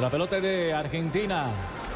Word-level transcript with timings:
La 0.00 0.08
pelota 0.08 0.40
de 0.40 0.72
Argentina. 0.72 1.50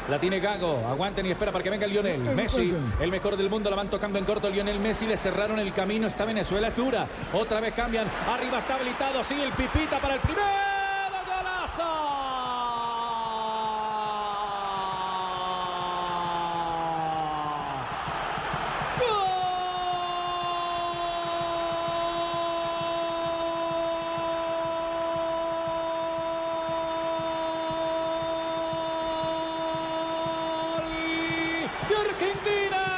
La 0.07 0.19
tiene 0.19 0.39
Gago. 0.39 0.85
Aguanten 0.87 1.25
y 1.25 1.31
espera 1.31 1.51
para 1.51 1.63
que 1.63 1.71
venga 1.71 1.87
Lionel. 1.87 2.19
Messi, 2.19 2.71
el 3.01 3.09
mejor 3.09 3.35
del 3.35 3.49
mundo, 3.49 3.71
la 3.71 3.75
van 3.75 3.89
tocando 3.89 4.19
en 4.19 4.25
corto. 4.25 4.51
Lionel 4.51 4.79
Messi 4.79 5.07
le 5.07 5.17
cerraron 5.17 5.57
el 5.57 5.73
camino. 5.73 6.05
Está 6.05 6.23
Venezuela, 6.23 6.69
dura. 6.69 7.07
Otra 7.33 7.59
vez 7.59 7.73
cambian. 7.73 8.07
Arriba 8.29 8.59
está 8.59 8.75
habilitado. 8.75 9.23
Sigue 9.23 9.45
el 9.45 9.51
pipita 9.51 9.99
para 9.99 10.13
el 10.13 10.19
primer 10.19 10.45
golazo. 11.25 12.17
de 31.86 31.86
Argentina. 31.99 32.97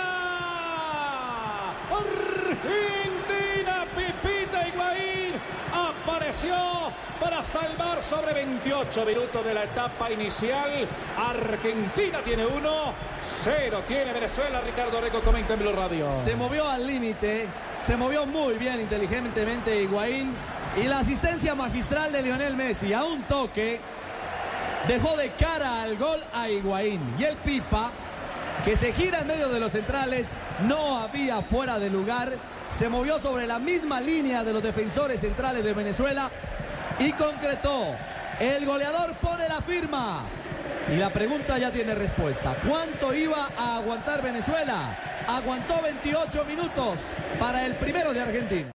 Argentina, 2.50 3.86
Pipita 3.96 4.68
Higuaín 4.68 5.34
apareció 5.74 6.56
para 7.20 7.44
salvar 7.44 8.02
sobre 8.02 8.34
28 8.34 9.06
minutos 9.06 9.46
de 9.46 9.54
la 9.54 9.64
etapa 9.66 10.12
inicial. 10.12 10.88
Argentina 11.18 12.20
tiene 12.24 12.46
uno, 12.46 12.94
cero 13.44 13.84
tiene 13.88 14.14
Venezuela. 14.14 14.62
Ricardo 14.62 15.02
Reco 15.02 15.22
comenta 15.22 15.54
en 15.54 15.60
Blue 15.60 15.74
Radio. 15.74 16.12
Se 16.24 16.36
movió 16.36 16.68
al 16.68 16.86
límite, 16.86 17.48
se 17.82 17.98
movió 17.98 18.26
muy 18.26 18.56
bien 18.56 18.82
inteligentemente 18.82 19.82
Higuaín 19.82 20.34
y 20.78 20.84
la 20.84 21.00
asistencia 21.00 21.56
magistral 21.56 22.12
de 22.12 22.22
Lionel 22.22 22.56
Messi 22.56 22.94
a 22.94 23.04
un 23.04 23.24
toque 23.24 23.80
dejó 24.88 25.18
de 25.18 25.32
cara 25.32 25.84
al 25.84 25.98
gol 25.98 26.24
a 26.34 26.50
Higuaín 26.50 27.16
y 27.20 27.24
el 27.24 27.36
Pipa 27.38 27.92
que 28.66 28.76
se 28.76 28.94
gira 28.94 29.20
en 29.20 29.28
medio 29.28 29.50
de 29.50 29.60
los 29.60 29.72
centrales, 29.72 30.28
no 30.68 30.98
había 30.98 31.42
fuera 31.42 31.80
de 31.80 31.90
lugar, 31.90 32.34
se 32.70 32.90
movió 32.90 33.20
sobre 33.20 33.48
la 33.48 33.60
misma 33.60 34.02
línea 34.02 34.44
de 34.44 34.54
los 34.54 34.62
defensores 34.62 35.22
centrales 35.22 35.64
de 35.64 35.74
Venezuela 35.74 36.30
y 37.00 37.12
concretó. 37.14 37.96
El 38.40 38.66
goleador 38.66 39.14
pone 39.16 39.48
la 39.48 39.62
firma. 39.62 40.26
Y 40.92 40.98
la 40.98 41.12
pregunta 41.12 41.58
ya 41.58 41.72
tiene 41.72 41.94
respuesta. 41.94 42.56
¿Cuánto 42.68 43.14
iba 43.14 43.50
a 43.56 43.78
aguantar 43.78 44.24
Venezuela? 44.24 44.98
Aguantó 45.28 45.82
28 45.82 46.46
minutos 46.46 47.00
para 47.40 47.66
el 47.66 47.76
primero 47.76 48.12
de 48.14 48.22
Argentina. 48.22 48.68